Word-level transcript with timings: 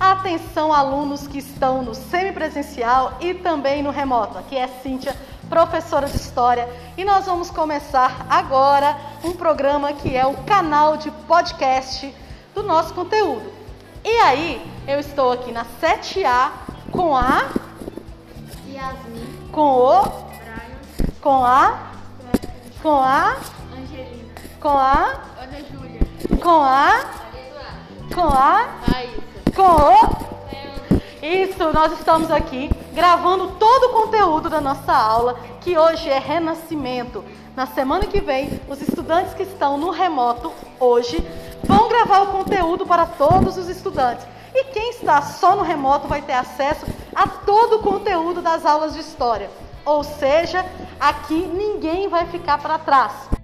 Atenção, 0.00 0.72
alunos 0.72 1.26
que 1.26 1.38
estão 1.38 1.82
no 1.82 1.92
semipresencial 1.92 3.18
e 3.20 3.34
também 3.34 3.82
no 3.82 3.90
remoto. 3.90 4.38
Aqui 4.38 4.56
é 4.56 4.68
Cíntia, 4.80 5.16
professora 5.48 6.06
de 6.06 6.16
História, 6.16 6.68
e 6.96 7.04
nós 7.04 7.26
vamos 7.26 7.50
começar 7.50 8.24
agora 8.30 8.96
um 9.24 9.32
programa 9.32 9.92
que 9.92 10.14
é 10.14 10.24
o 10.24 10.34
canal 10.44 10.96
de 10.96 11.10
podcast 11.10 12.14
do 12.54 12.62
nosso 12.62 12.94
conteúdo. 12.94 13.52
E 14.04 14.20
aí, 14.20 14.64
eu 14.86 15.00
estou 15.00 15.32
aqui 15.32 15.50
na 15.50 15.64
7A 15.64 16.50
com 16.92 17.16
a 17.16 17.48
Yasmin, 18.68 19.48
com 19.50 19.60
o? 19.60 20.02
Brian, 20.02 21.10
com 21.20 21.44
a? 21.44 21.90
Com 22.80 23.00
a? 23.02 23.36
Angelina, 23.76 24.32
com 24.60 24.68
a? 24.68 25.20
Ana 25.42 25.58
Júlia, 25.68 26.00
com 26.40 26.62
a? 26.62 27.04
Com 28.14 28.28
a? 28.28 28.68
Raíssa, 28.86 29.07
Isso, 31.20 31.72
nós 31.72 31.92
estamos 31.94 32.30
aqui 32.30 32.70
gravando 32.92 33.48
todo 33.58 33.86
o 33.86 34.04
conteúdo 34.04 34.48
da 34.48 34.60
nossa 34.60 34.92
aula, 34.92 35.36
que 35.60 35.76
hoje 35.76 36.08
é 36.08 36.18
renascimento. 36.18 37.24
Na 37.56 37.66
semana 37.66 38.06
que 38.06 38.20
vem, 38.20 38.60
os 38.68 38.80
estudantes 38.80 39.34
que 39.34 39.42
estão 39.42 39.76
no 39.76 39.90
remoto 39.90 40.52
hoje 40.78 41.18
vão 41.64 41.88
gravar 41.88 42.20
o 42.20 42.26
conteúdo 42.28 42.86
para 42.86 43.04
todos 43.04 43.56
os 43.56 43.68
estudantes. 43.68 44.24
E 44.54 44.64
quem 44.66 44.90
está 44.90 45.20
só 45.22 45.56
no 45.56 45.62
remoto 45.62 46.06
vai 46.06 46.22
ter 46.22 46.34
acesso 46.34 46.86
a 47.12 47.26
todo 47.26 47.76
o 47.76 47.82
conteúdo 47.82 48.40
das 48.40 48.64
aulas 48.64 48.94
de 48.94 49.00
história. 49.00 49.50
Ou 49.84 50.04
seja, 50.04 50.64
aqui 51.00 51.34
ninguém 51.34 52.08
vai 52.08 52.26
ficar 52.26 52.58
para 52.58 52.78
trás. 52.78 53.37